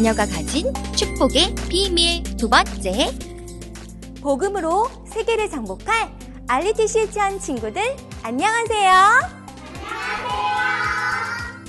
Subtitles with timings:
[0.00, 3.10] 자녀가 가진 축복의 비밀 두 번째.
[4.22, 6.10] 복음으로 세계를 정복할
[6.48, 7.82] 알리티시 유치원 친구들
[8.22, 8.90] 안녕하세요.
[9.90, 10.70] 안녕하세요.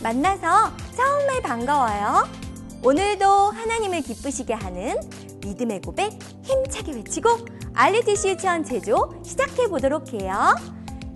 [0.02, 2.28] 만나서 정말 반가워요.
[2.84, 4.96] 오늘도 하나님을 기쁘시게 하는
[5.44, 7.40] 믿음의 고백 힘차게 외치고
[7.74, 10.56] 알리티시 유치원 제조 시작해 보도록 해요.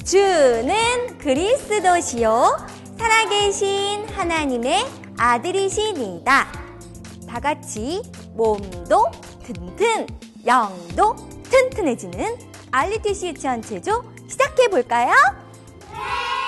[0.03, 2.57] 주는 그리스도시요
[2.97, 6.47] 살아계신 하나님의 아들이시니다.
[7.27, 8.01] 다 같이
[8.33, 9.05] 몸도
[9.43, 10.07] 튼튼,
[10.45, 12.37] 영도 튼튼해지는
[12.71, 15.11] 알리티시 유치원 제조 시작해 볼까요?
[15.79, 16.44] 뛰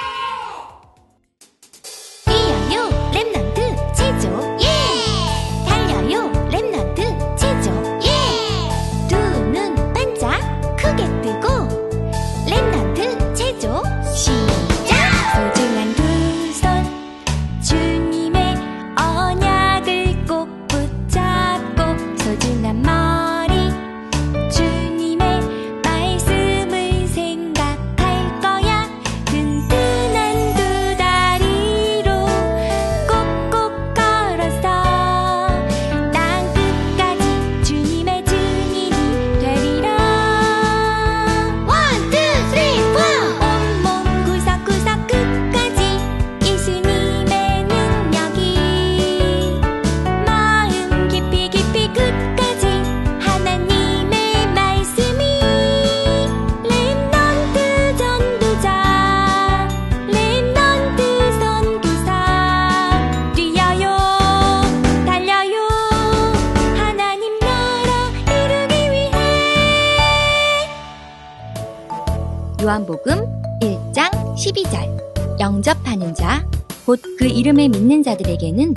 [74.51, 76.41] 12절 영접하는 자
[76.87, 78.73] 곧 그 이름을 믿는 자들에게는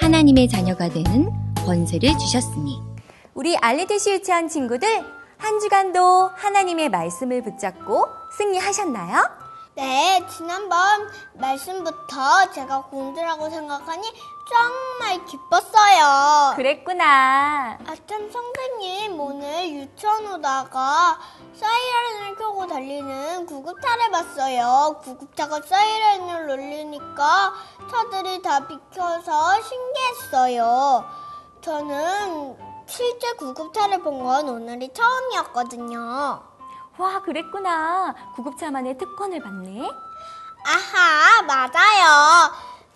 [0.00, 1.30] 하나님의 자녀가 되는
[1.64, 2.80] 권세를 주셨으니
[3.34, 4.88] 우리 알리티시 유치원 친구들
[5.38, 8.06] 한 주간도 하나님의 말씀을 붙잡고
[8.36, 9.30] 승리하셨나요?
[9.76, 10.78] 네, 지난번
[11.34, 14.02] 말씀부터 제가 공주라고 생각하니
[14.52, 16.52] 정말 기뻤어요.
[16.56, 17.78] 그랬구나.
[17.86, 21.18] 아참 선생님 오늘 유치원 오다가
[21.54, 25.00] 사이렌을 켜고 달리는 구급차를 봤어요.
[25.02, 27.54] 구급차가 사이렌을 울리니까
[27.90, 31.04] 차들이 다 비켜서 신기했어요.
[31.62, 36.42] 저는 실제 구급차를 본 건 오늘이 처음이었거든요.
[36.98, 38.14] 와, 그랬구나.
[38.34, 39.88] 구급차만의 특권을 받네.
[40.66, 42.52] 아하, 맞아요.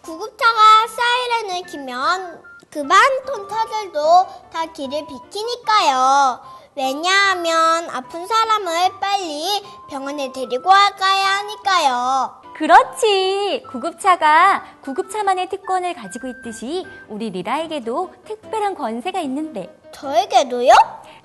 [0.06, 6.40] 구급차가 사이렌을 키면 그 많던 차들도 다 길을 비키니까요.
[6.76, 12.40] 왜냐하면 아픈 사람을 빨리 병원에 데리고 가야 하니까요.
[12.54, 13.64] 그렇지.
[13.68, 19.76] 구급차가 구급차만의 특권을 가지고 있듯이 우리 리라에게도 특별한 권세가 있는데.
[19.90, 20.72] 저에게도요?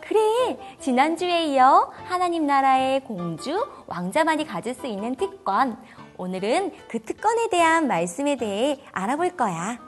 [0.01, 0.77] 그래.
[0.80, 5.77] 지난주에 이어 하나님 나라의 공주, 왕자만이 가질 수 있는 특권.
[6.22, 9.80] 오늘은 그 특권에 대한 말씀에 대해 알아볼 거야.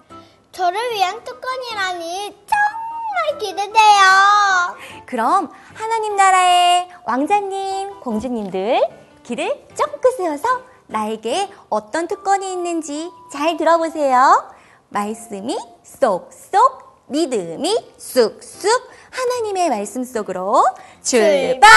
[0.52, 5.04] 저를 위한 특권이라니 정말 기대돼요.
[5.06, 8.82] 그럼 하나님 나라의 왕자님, 공주님들
[9.22, 14.52] 길을 쫑긋 세워서 나에게 어떤 특권이 있는지 잘 들어보세요.
[14.90, 20.66] 말씀이 쏙쏙, 믿음이 쑥쑥 하나님의 말씀 속으로
[21.04, 21.70] 출발!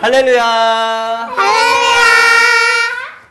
[0.00, 1.34] 할렐루야!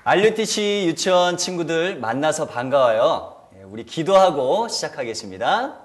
[0.03, 3.37] 알류티시 유치원 친구들 만나서 반가워요.
[3.57, 5.75] 예, 우리 기도하고 시작하겠습니다.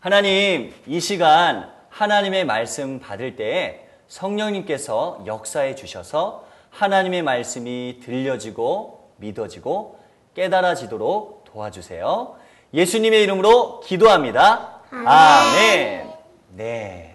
[0.00, 9.98] 하나님, 이 시간 하나님의 말씀 받을 때 성령님께서 역사해 주셔서 하나님의 말씀이 들려지고 믿어지고
[10.34, 12.36] 깨달아지도록 도와주세요.
[12.74, 14.80] 예수님의 이름으로 기도합니다.
[14.90, 16.10] 아멘.
[16.50, 17.11] 네.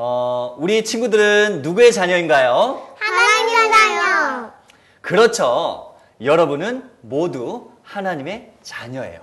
[0.00, 2.86] 어, 우리 친구들은 누구의 자녀인가요?
[3.00, 4.52] 하나님이잖아요.
[5.00, 5.96] 그렇죠.
[6.22, 9.20] 여러분은 모두 하나님의 자녀예요.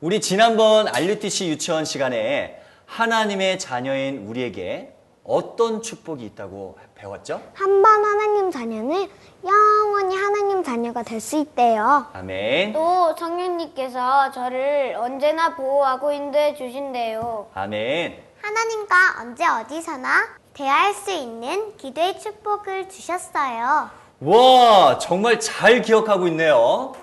[0.00, 4.92] 우리 지난번 알류티시 유치원 시간에 하나님의 자녀인 우리에게
[5.22, 7.40] 어떤 축복이 있다고 배웠죠?
[7.54, 9.08] 한 번 하나님 자녀는
[9.44, 12.06] 영원히 하나님 자녀가 될 수 있대요.
[12.12, 12.72] 아멘.
[12.72, 17.50] 또 성령님께서 저를 언제나 보호하고 인도해 주신대요.
[17.54, 18.25] 아멘.
[18.46, 23.90] 하나님과 언제 어디서나 대화할 수 있는 기도의 축복을 주셨어요.
[24.20, 26.94] 와, 정말 잘 기억하고 있네요.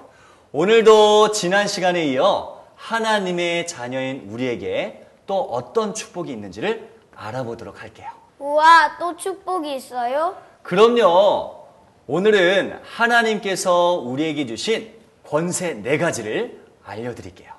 [0.54, 8.10] 오늘도 지난 시간에 이어 하나님의 자녀인 우리에게 또 어떤 축복이 있는지를 알아보도록 할게요.
[8.40, 10.38] 우와, 또 축복이 있어요?
[10.62, 11.66] 그럼요.
[12.08, 14.94] 오늘은 하나님께서 우리에게 주신
[15.28, 17.52] 권세 네 가지를 알려드릴게요.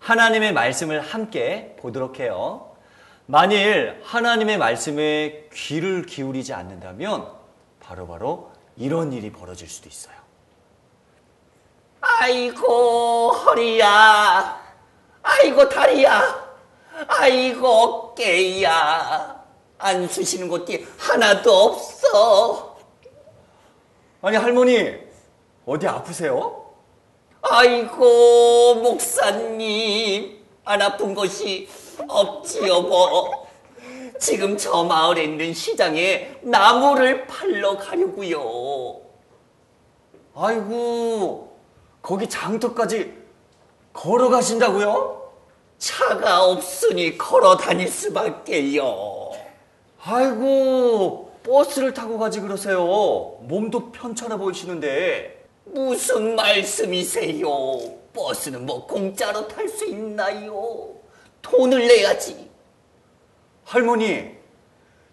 [0.00, 2.73] 하나님의 말씀을 함께 보도록 해요.
[3.26, 7.30] 만일 하나님의 말씀에 귀를 기울이지 않는다면
[7.80, 10.14] 바로바로 바로 이런 일이 벌어질 수도 있어요.
[12.00, 14.62] 아이고 허리야.
[15.22, 16.44] 아이고 다리야.
[17.08, 19.44] 아이고 어깨야.
[19.78, 22.76] 안 쑤시는 곳이 하나도 없어.
[24.20, 24.96] 아니 할머니
[25.64, 26.72] 어디 아프세요?
[27.40, 30.44] 아이고 목사님.
[30.66, 31.68] 안 아픈 것이
[32.08, 33.46] 없지 여보
[34.18, 39.00] 지금 저 마을에 있는 시장에 나무를 팔러 가려고요
[40.34, 41.56] 아이고
[42.02, 43.14] 거기 장터까지
[43.92, 45.32] 걸어가신다고요?
[45.78, 49.30] 차가 없으니 걸어 다닐 수밖에요.
[50.02, 52.78] 아이고 버스를 타고 가지 그러세요.
[53.42, 57.46] 몸도 편찮아 보이시는데 무슨 말씀이세요?
[58.12, 60.94] 버스는 뭐 공짜로 탈 수 있나요?
[61.44, 62.50] 돈을 내야지.
[63.64, 64.34] 할머니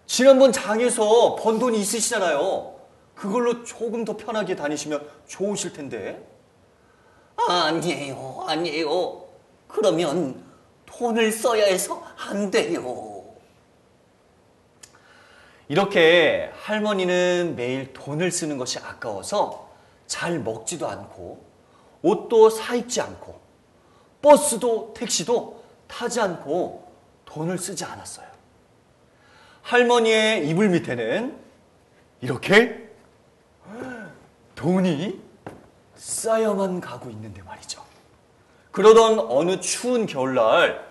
[0.06, 2.74] 지난번 장에서 번 돈이 있으시잖아요.
[3.14, 6.26] 그걸로 조금 더 편하게 다니시면 좋으실 텐데.
[7.36, 9.24] 아니에요, 아니에요.
[9.68, 10.42] 그러면
[10.86, 13.24] 돈을 써야 해서 안 돼요.
[15.68, 19.70] 이렇게 할머니는 매일 돈을 쓰는 것이 아까워서
[20.06, 21.44] 잘 먹지도 않고
[22.02, 23.40] 옷도 사 입지 않고
[24.20, 25.61] 버스도 택시도
[25.92, 26.90] 타지 않고
[27.26, 28.26] 돈을 쓰지 않았어요.
[29.60, 31.36] 할머니의 이불 밑에는
[32.22, 32.90] 이렇게
[34.54, 35.20] 돈이
[35.94, 37.82] 쌓여만 가고 있는데 말이죠.
[38.70, 40.82] 그러던 어느 추운 겨울날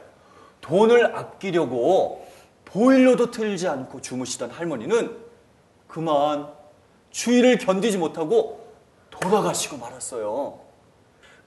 [0.62, 2.28] 돈을 아끼려고
[2.66, 5.18] 보일러도 틀지 않고 주무시던 할머니는
[5.88, 6.48] 그만
[7.10, 8.72] 추위를 견디지 못하고
[9.10, 10.60] 돌아가시고 말았어요.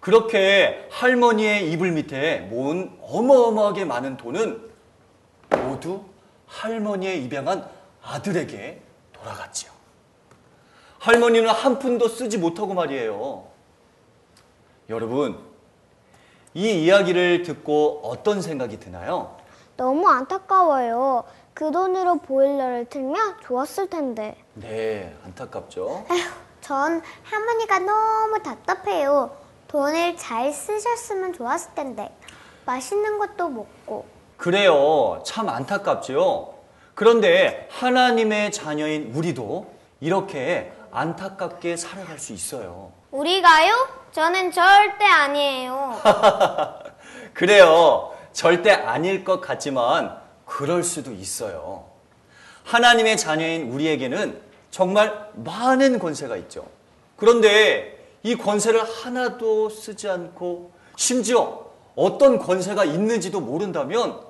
[0.04, 4.70] 그렇게 할머니의 이불 밑에 모은 어마어마하게 많은 돈은
[5.48, 6.04] 모두
[6.46, 7.66] 할머니의 입양한
[8.02, 8.82] 아들에게
[9.14, 9.72] 돌아갔지요.
[10.98, 13.46] 할머니는 한 푼도 쓰지 못하고 말이에요.
[14.90, 15.38] 여러분,
[16.52, 19.38] 이 이야기를 듣고 어떤 생각이 드나요?
[19.78, 21.24] 너무 안타까워요.
[21.54, 24.36] 그 돈으로 보일러를 틀면 좋았을 텐데.
[24.52, 26.04] 네, 안타깝죠.
[26.10, 26.28] 에휴,
[26.60, 29.43] 전 할머니가 너무 답답해요.
[29.74, 32.08] 돈을 잘 쓰셨으면 좋았을 텐데.
[32.64, 34.06] 맛있는 것도 먹고.
[34.36, 35.20] 그래요.
[35.26, 36.54] 참 안타깝죠.
[36.94, 39.68] 그런데 하나님의 자녀인 우리도
[40.00, 42.92] 이렇게 안타깝게 살아갈 수 있어요.
[43.10, 43.88] 우리가요?
[44.12, 46.00] 저는 절대 아니에요.
[47.34, 48.14] 그래요.
[48.32, 50.16] 절대 아닐 것 같지만
[50.46, 51.84] 그럴 수도 있어요.
[52.62, 54.40] 하나님의 자녀인 우리에게는
[54.70, 56.64] 정말 많은 권세가 있죠.
[57.16, 57.93] 그런데
[58.24, 64.20] 이 권세를 하나도 쓰지 않고 심지어 어떤 권세가 있는지도 모른다면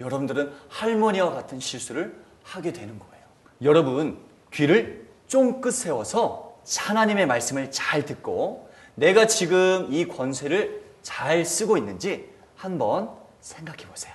[0.00, 3.24] 여러분들은 할머니와 같은 실수를 하게 되는 거예요.
[3.62, 4.18] 여러분,
[4.52, 13.10] 귀를 쫑긋 세워서 하나님의 말씀을 잘 듣고 내가 지금 이 권세를 잘 쓰고 있는지 한번
[13.40, 14.14] 생각해 보세요.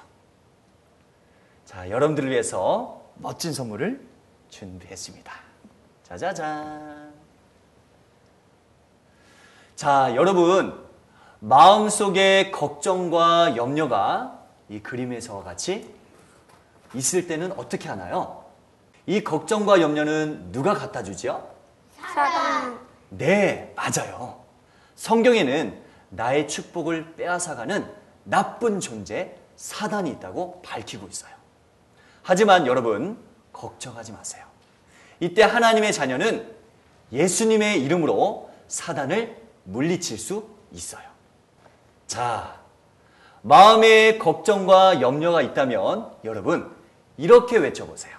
[1.66, 4.02] 자, 여러분들을 위해서 멋진 선물을
[4.50, 5.34] 준비했습니다.
[6.04, 7.01] 짜자잔.
[9.82, 10.80] 자, 여러분,
[11.40, 15.92] 마음속에 걱정과 염려가 이 그림에서와 같이
[16.94, 18.46] 있을 때는 어떻게 하나요?
[19.08, 21.50] 이 걱정과 염려는 누가 갖다 주죠?
[22.00, 22.80] 사단.
[23.10, 24.42] 네, 맞아요.
[24.94, 27.92] 성경에는 나의 축복을 빼앗아가는
[28.24, 31.34] 나쁜 존재 사단이 있다고 밝히고 있어요.
[32.22, 33.18] 하지만 여러분,
[33.52, 34.46] 걱정하지 마세요.
[35.20, 36.56] 이때 하나님의 자녀는
[37.12, 41.04] 예수님의 이름으로 사단을 물리칠 수 있어요.
[42.08, 42.60] 자,
[43.42, 46.72] 마음에 걱정과 염려가 있다면 여러분,
[47.18, 48.16] 이렇게 외쳐보세요.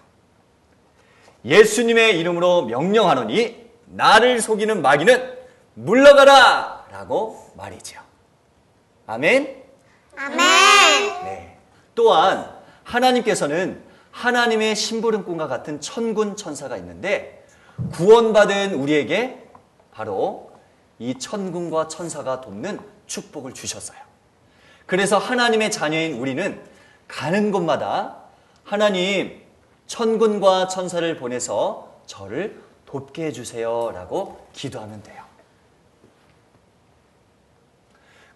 [1.44, 5.38] 예수님의 이름으로 명령하노니 나를 속이는 마귀는
[5.74, 6.86] 물러가라!
[6.90, 8.00] 라고 말이죠.
[9.06, 9.62] 아멘?
[10.16, 10.38] 아멘.
[11.24, 11.58] 네.
[11.94, 12.50] 또한
[12.84, 17.44] 하나님께서는 하나님의 심부름꾼과 같은 천군 천사가 있는데
[17.92, 19.42] 구원받은 우리에게
[19.92, 20.51] 바로
[21.02, 22.78] 이 천군과 천사가 돕는
[23.08, 23.98] 축복을 주셨어요.
[24.86, 26.62] 그래서 하나님의 자녀인 우리는
[27.08, 28.18] 가는 곳마다
[28.62, 29.42] 하나님
[29.88, 35.24] 천군과 천사를 보내서 저를 돕게 해주세요 라고 기도하면 돼요.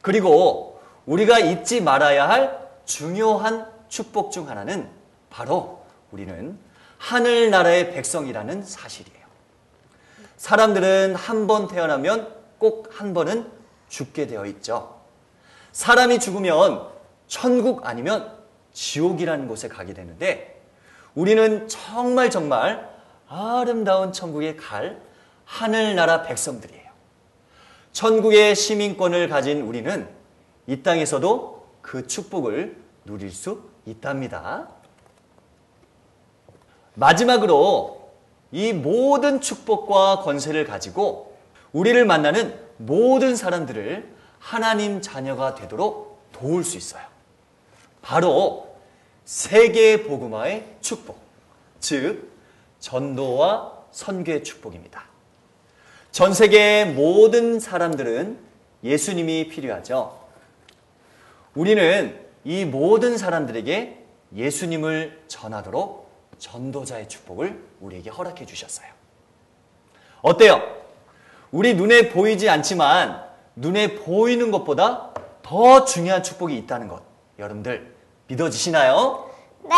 [0.02, 4.90] 그리고 우리가 잊지 말아야 할 중요한 축복 중 하나는
[5.30, 6.58] 바로 우리는
[6.98, 9.24] 하늘나라의 백성이라는 사실이에요.
[10.36, 13.50] 사람들은 한 번 태어나면 꼭 한 번은
[13.88, 15.00] 죽게 되어 있죠.
[15.72, 16.88] 사람이 죽으면
[17.26, 18.32] 천국 아니면
[18.72, 20.62] 지옥이라는 곳에 가게 되는데
[21.14, 22.88] 우리는 정말 정말
[23.28, 25.00] 아름다운 천국에 갈
[25.44, 26.86] 하늘나라 백성들이에요.
[27.92, 30.08] 천국의 시민권을 가진 우리는
[30.66, 34.68] 이 땅에서도 그 축복을 누릴 수 있답니다.
[36.94, 38.10] 마지막으로
[38.52, 41.25] 이 모든 축복과 권세를 가지고
[41.76, 47.04] 우리를 만나는 모든 사람들을 하나님 자녀가 되도록 도울 수 있어요.
[48.00, 48.74] 바로
[49.26, 51.18] 세계 복음화의 축복,
[51.78, 52.32] 즉
[52.78, 55.04] 전도와 선교의 축복입니다.
[56.12, 58.38] 전 세계의 모든 사람들은
[58.82, 60.18] 예수님이 필요하죠.
[61.54, 64.02] 우리는 이 모든 사람들에게
[64.34, 68.88] 예수님을 전하도록 전도자의 축복을 우리에게 허락해 주셨어요.
[70.22, 70.85] 어때요?
[71.56, 77.00] 우리 눈에 보이지 않지만 눈에 보이는 것보다 더 중요한 축복이 있다는 것.
[77.38, 77.94] 여러분들
[78.26, 79.30] 믿어지시나요?
[79.62, 79.74] 네!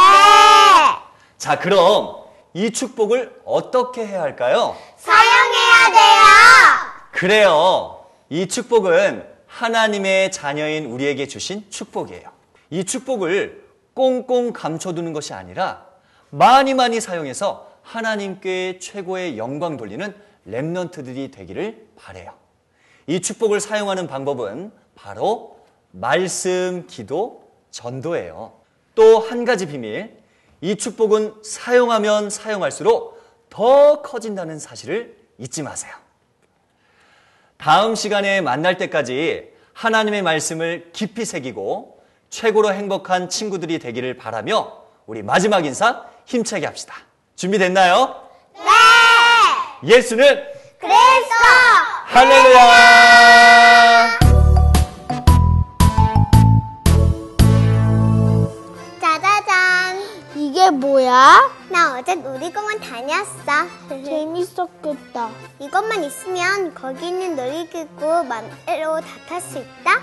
[1.36, 2.16] 자, 그럼
[2.52, 4.76] 이 축복을 어떻게 해야 할까요?
[4.96, 7.12] 사용해야 돼요!
[7.12, 8.06] 그래요.
[8.28, 12.28] 이 축복은 하나님의 자녀인 우리에게 주신 축복이에요.
[12.70, 15.86] 이 축복을 꽁꽁 감춰두는 것이 아니라
[16.30, 22.34] 많이 많이 사용해서 하나님께 최고의 영광 돌리는 랩런트들이 되기를 바래요.
[23.06, 25.58] 이 축복을 사용하는 방법은 바로
[25.90, 28.52] 말씀, 기도, 전도예요.
[28.94, 30.18] 또 한 가지 비밀.
[30.60, 35.94] 이 축복은 사용하면 사용할수록 더 커진다는 사실을 잊지 마세요.
[37.56, 45.64] 다음 시간에 만날 때까지 하나님의 말씀을 깊이 새기고 최고로 행복한 친구들이 되기를 바라며 우리 마지막
[45.64, 46.96] 인사 힘차게 합시다.
[47.36, 48.27] 준비됐나요?
[49.82, 49.96] 네!
[49.96, 50.44] 예수는
[50.78, 51.34] 그래서!
[52.06, 52.68] 할렐루야!
[59.00, 59.98] 짜자잔!
[60.36, 61.50] 이게 뭐야?
[61.70, 63.66] 나 어제 놀이공원 다녔어.
[64.04, 65.30] 재밌었겠다.
[65.58, 70.00] 이것만 있으면 거기 있는 놀이기구 맘대로 다 탈 수 있다?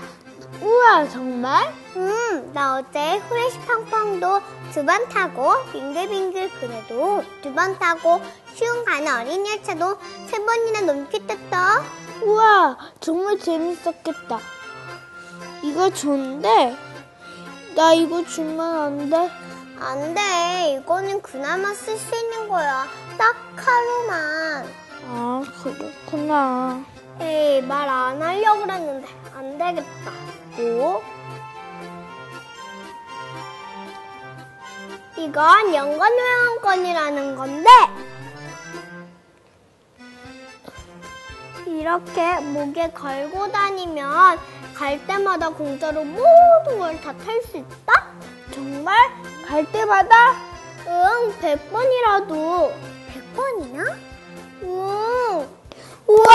[0.60, 1.72] 우와, 정말?
[1.96, 4.40] 음, 나 어제 후레쉬 팡팡도
[4.72, 8.20] 두 번 타고 빙글빙글 그래도 두 번 타고
[8.54, 11.82] 쉬운 가는 어린 열차도 세 번이나 넘게 탔다.
[12.22, 14.38] 우와, 정말 재밌었겠다.
[15.62, 16.76] 이거 좋은데?
[17.74, 19.30] 나 이거 주면 안 돼?
[19.78, 20.78] 안 돼.
[20.80, 22.86] 이거는 그나마 쓸 수 있는 거야.
[23.18, 24.66] 딱 하루만.
[25.08, 26.82] 아, 그렇구나.
[27.20, 30.12] 에이, 말 안 하려고 그랬는데 안 되겠다.
[30.58, 31.02] 뭐?
[35.16, 37.70] 이건 연간 회원권이라는 건데
[41.66, 44.38] 이렇게 목에 걸고 다니면
[44.74, 48.06] 갈 때마다 공짜로 모든 걸 다 탈 수 있다?
[48.52, 48.96] 정말?
[49.48, 50.34] 갈 때마다?
[50.86, 52.72] 응, 100번이라도.
[53.12, 53.96] 100번이나?
[54.62, 55.48] 응.
[56.06, 56.34] 우와,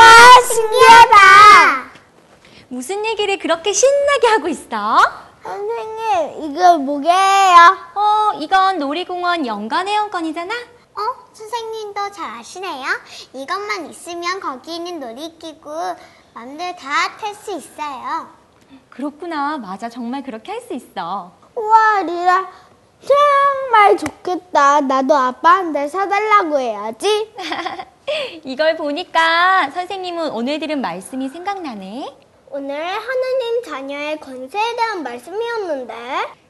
[0.53, 1.40] 신기하다!
[2.71, 4.97] 무슨 얘기를 그렇게 신나게 하고 있어?
[5.43, 7.13] 선생님, 이거 뭐게요?
[7.95, 10.53] 어, 이건 놀이공원 연간 회원권이잖아?
[10.53, 11.01] 어?
[11.33, 12.85] 선생님도 잘 아시네요?
[13.33, 15.69] 이것만 있으면 거기 있는 놀이기구
[16.33, 18.29] 맘대로 다 탈 수 있어요.
[18.89, 19.57] 그렇구나.
[19.57, 19.89] 맞아.
[19.89, 21.33] 정말 그렇게 할 수 있어.
[21.55, 22.49] 우와, 리라.
[23.05, 24.79] 정말 좋겠다.
[24.79, 27.33] 나도 아빠한테 사달라고 해야지.
[28.45, 32.15] 이걸 보니까 선생님은 오늘 들은 말씀이 생각나네.
[32.53, 35.95] 오늘 하나님 자녀의 권세에 대한 말씀이었는데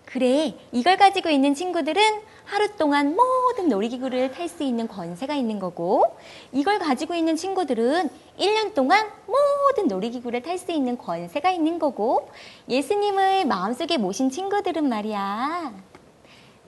[0.05, 2.01] 그래, 이걸 가지고 있는 친구들은
[2.43, 6.17] 하루 동안 모든 놀이기구를 탈 수 있는 권세가 있는 거고,
[6.51, 12.29] 이걸 가지고 있는 친구들은 1년 동안 모든 놀이기구를 탈 수 있는 권세가 있는 거고,
[12.67, 15.71] 예수님을 마음속에 모신 친구들은 말이야.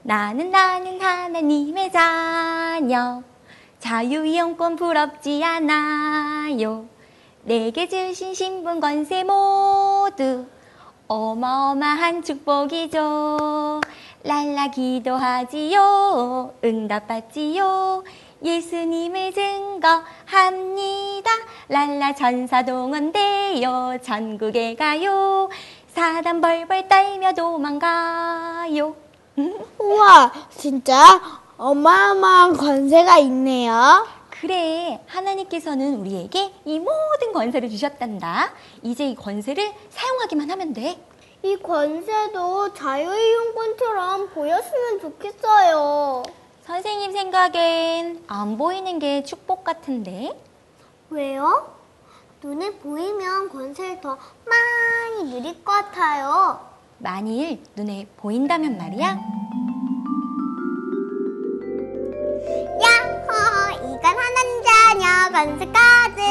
[0.03, 3.23] 나는 나는 하나님의 자녀,
[3.79, 6.92] 자유이용권 부럽지 않아요.
[7.45, 10.45] 내게 주신 신분 권세 모두
[11.09, 13.81] 어마어마한 축복이죠.
[14.23, 16.53] 랄라 기도하지요.
[16.63, 18.05] 응답받지요.
[18.41, 21.31] 예수님을 증거합니다.
[21.67, 23.97] 랄라 전사 동원돼요.
[24.01, 25.49] 전국에 가요.
[25.93, 28.95] 사단 벌벌 떨며 도망가요.
[29.79, 31.21] 우와, 진짜
[31.57, 34.07] 어마어마한 권세가 있네요.
[34.43, 38.51] 그래, 하나님께서는 우리에게 이 모든 권세를 주셨단다.
[38.81, 41.01] 이제 이 권세를 사용하기만 하면 돼.
[41.43, 46.23] 이 권세도 자유이용권처럼 보였으면 좋겠어요.
[46.65, 50.37] 선생님 생각엔 안 보이는 게 축복 같은데?
[51.09, 51.73] 왜요?
[52.43, 56.59] 눈에 보이면 권세를 더 많이 누릴 것 같아요.
[56.97, 59.19] 만일 눈에 보인다면 말이야.
[65.33, 66.21] 카드.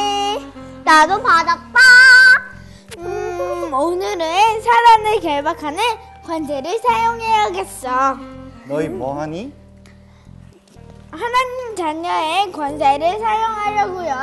[0.85, 1.79] 나도 받았다.
[2.99, 5.79] 음, 오늘은 사람을 결박하는
[6.25, 8.17] 권세를 사용해야겠어.
[8.69, 9.53] 너희 뭐하니?
[11.11, 14.15] 하나님 자녀의 권세를 사용하려고요.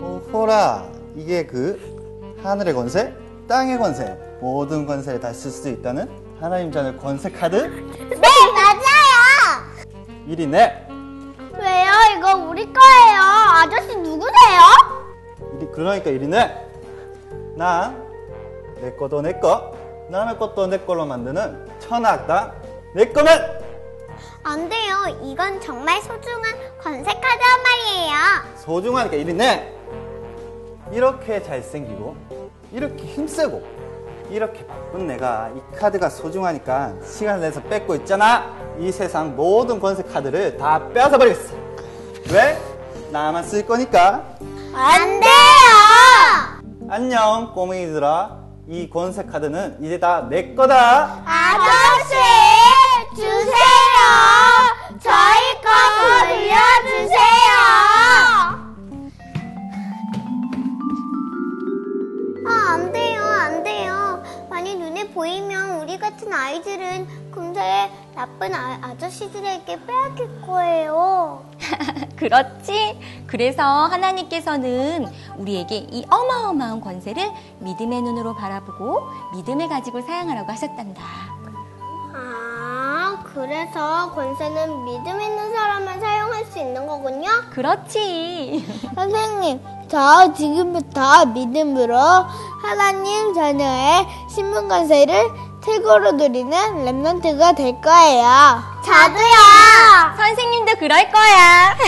[0.00, 0.84] 어, 호라
[1.16, 3.12] 이게 그 하늘의 권세,
[3.48, 6.08] 땅의 권세, 모든 권세를 다 쓸 수 있다는
[6.40, 7.56] 하나님 자녀 권세 카드?
[7.56, 9.66] 네, 맞아요.
[10.28, 10.86] 일이 네.
[11.52, 11.90] 왜요?
[12.16, 13.20] 이거 우리 거예요.
[13.52, 13.94] 아저씨
[15.56, 16.66] 일이 그러니까 일이 네.
[17.56, 19.72] 나내 거도 내 거,
[20.08, 22.52] 남의 것도 내 걸로 만드는 천하악당
[22.94, 23.60] 내 거면
[24.42, 24.96] 안 돼요.
[25.22, 28.16] 이건 정말 소중한 권세 카드란 말이에요.
[28.56, 29.76] 소중하니까 일이 네.
[30.90, 32.16] 이렇게 잘생기고
[32.72, 33.62] 이렇게 힘세고
[34.30, 38.54] 이렇게 바쁜 내가 이 카드가 소중하니까 시간을 내서 뺏고 있잖아.
[38.78, 41.54] 이 세상 모든 권세 카드를 다 뺏어버리겠어.
[42.32, 42.69] 왜?
[43.10, 44.24] 나만 쓸 거니까.
[44.74, 45.30] 안 돼요.
[46.88, 48.38] 안녕 꼬맹이들아.
[48.68, 51.22] 이 권세 카드는 이제 다 내 거다.
[51.26, 52.14] 아저씨
[53.16, 53.50] 주세요.
[55.02, 55.70] 저희 거
[56.28, 57.50] 돌려주세요.
[62.46, 64.22] 아, 안 돼요, 안 돼요.
[64.48, 71.44] 만약 눈에 보이면 우리 같은 아이들은 금세 나쁜 아, 아저씨들에게 빼앗길 거예요.
[72.16, 72.98] 그렇지?
[73.26, 75.06] 그래서 하나님께서는
[75.36, 77.30] 우리에게 이 어마어마한 권세를
[77.60, 81.02] 믿음의 눈으로 바라보고 믿음을 가지고 사용하라고 하셨단다.
[82.14, 87.28] 아, 그래서 권세는 믿음 있는 사람만 사용할 수 있는 거군요?
[87.50, 88.66] 그렇지.
[88.94, 91.96] 선생님, 저 지금부터 믿음으로
[92.62, 95.14] 하나님 자녀의 신분 권세를
[95.64, 98.62] 최고로 누리는 랩런트가 될 거예요.
[98.84, 100.16] 저도요!
[100.16, 101.76] 선생님도 그럴 거야.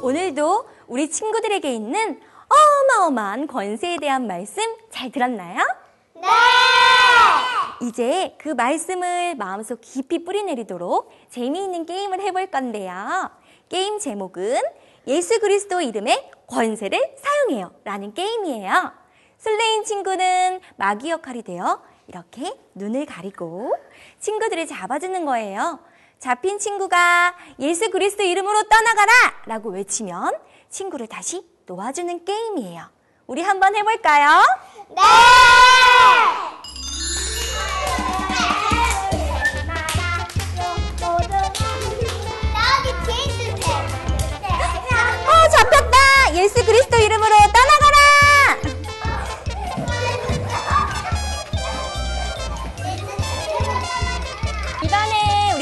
[0.00, 2.20] 오늘도 우리 친구들에게 있는
[2.96, 5.58] 어마어마한 권세에 대한 말씀 잘 들었나요?
[6.14, 6.28] 네!
[7.82, 13.30] 이제 그 말씀을 마음속 깊이 뿌리내리도록 재미있는 게임을 해볼 건데요.
[13.68, 14.60] 게임 제목은
[15.06, 17.72] 예수 그리스도 이름의 권세를 사용해요.
[17.84, 18.92] 라는 게임이에요.
[19.38, 23.74] 술래인 친구는 마귀 역할이 되어 이렇게 눈을 가리고
[24.18, 25.78] 친구들을 잡아주는 거예요.
[26.18, 29.12] 잡힌 친구가 예수 그리스도 이름으로 떠나가라!
[29.46, 30.34] 라고 외치면
[30.68, 32.82] 친구를 다시 놓아주는 게임이에요.
[33.26, 34.42] 우리 한번 해볼까요?
[34.88, 36.49] 네!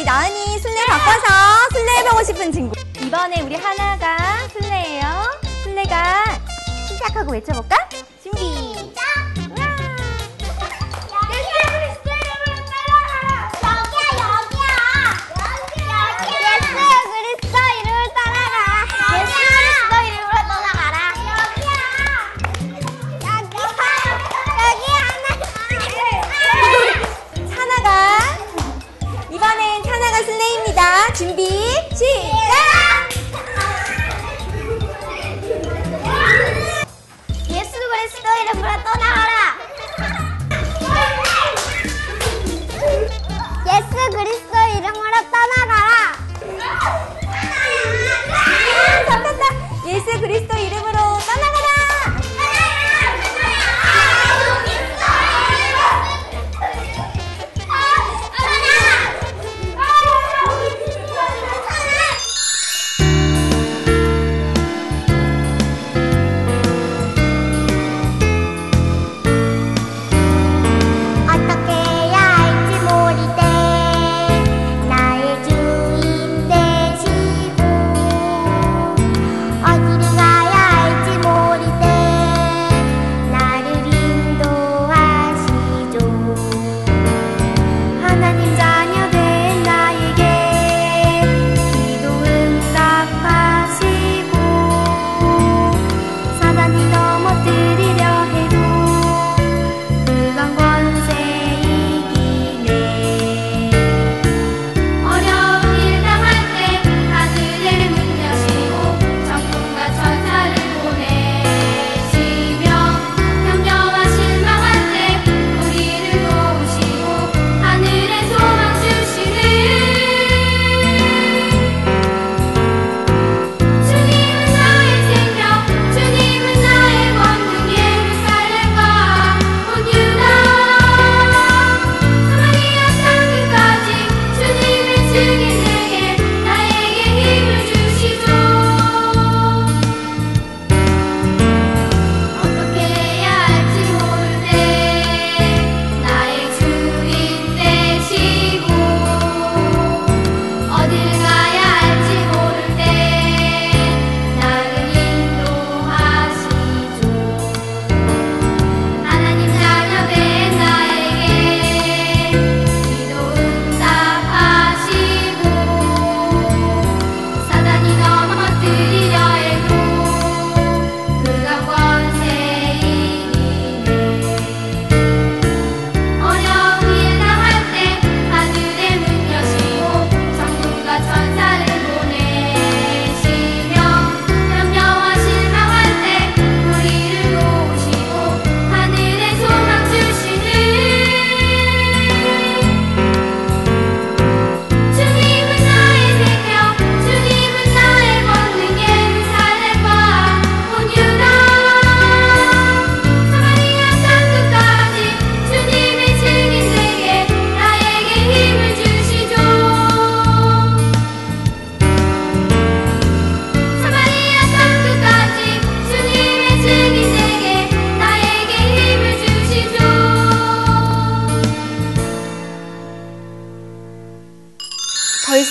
[0.08, 2.74] 나은이 술래 바꿔서 술래 해보고 싶은 친구.
[2.98, 4.16] 이번에 우리 하나가
[4.54, 5.04] 술래예요.
[5.62, 6.24] 술래가
[6.88, 7.76] 시작하고 외쳐볼까?
[8.22, 8.67] 준비.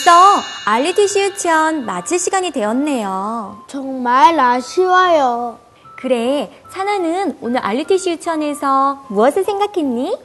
[0.08, 3.64] 벌써 알리티시 유치원 마칠 시간이 되었네요.
[3.68, 5.60] 정말 아쉬워요.
[5.98, 10.18] 그래, 사나는 오늘 알리티시 유치원에서 무엇을 생각했니?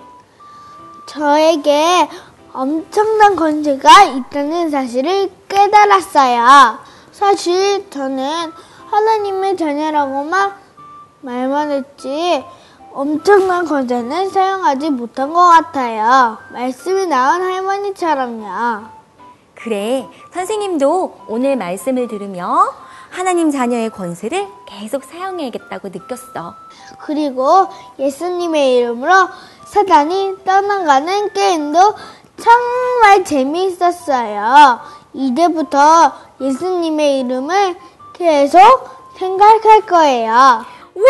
[1.07, 2.09] 저에게
[2.53, 6.79] 엄청난 권세가 있다는 사실을 깨달았어요.
[7.11, 8.53] 사실 저는
[8.89, 10.53] 하나님의 자녀라고만
[11.23, 12.45] 말만 했지
[12.93, 16.39] 엄청난 권세는 사용하지 못한 것 같아요.
[16.53, 19.02] 말씀이 나온 할머니처럼요.
[19.63, 22.75] 그래, 선생님도 오늘 말씀을 들으며
[23.11, 26.57] 하나님 자녀의 권세를 계속 사용해야겠다고 느꼈어.
[26.99, 29.29] 그리고 예수님의 이름으로
[29.67, 31.79] 사단이 떠나가는 게임도
[32.43, 34.81] 정말 재미있었어요.
[35.13, 37.77] 이제부터 예수님의 이름을
[38.15, 38.59] 계속
[39.17, 40.33] 생각할 거예요.
[40.95, 41.07] 우와,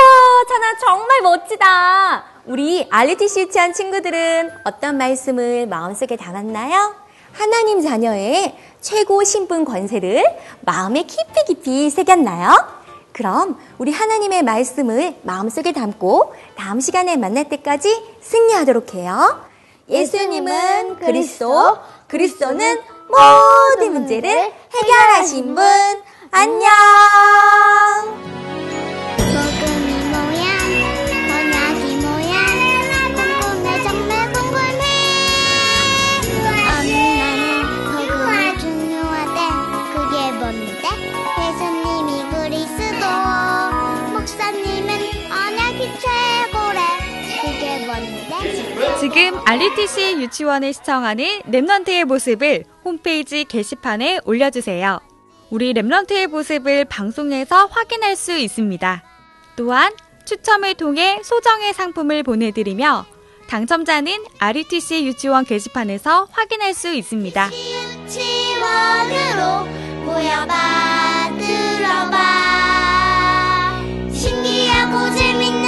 [0.49, 2.25] 자나 정말 멋지다.
[2.45, 7.02] 우리 알리티 시 유치한 친구들은 어떤 말씀을 마음속에 담았나요?
[7.33, 10.25] 하나님 자녀의 최고 신분 권세를
[10.61, 12.83] 마음에 깊이 깊이 새겼나요?
[13.13, 19.45] 그럼 우리 하나님의 말씀을 마음속에 담고 다음 시간에 만날 때까지 승리하도록 해요.
[19.89, 25.65] 예수님은 그리스도, 그리스도는 모든 문제를 해결하신 분.
[26.31, 28.42] 안녕!
[49.03, 55.01] 지금 RETC 유치원에 시청하는 랩런트의 모습을 홈페이지 게시판에 올려주세요.
[55.51, 59.03] 우리 랩런트의 모습을 방송에서 확인할 수 있습니다.
[59.57, 59.91] 또한
[60.25, 63.05] 추첨을 통해 소정의 상품을 보내드리며
[63.49, 67.51] 당첨자는 RETC 유치원 게시판에서 확인할 수 있습니다.
[68.07, 69.65] 유치원으로
[70.05, 72.23] 모여봐 들어봐
[74.13, 75.62] 신기하고 재밌는